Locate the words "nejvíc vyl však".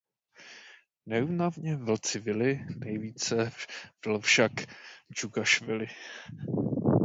2.75-4.51